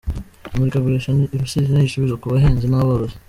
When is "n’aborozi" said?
2.67-3.15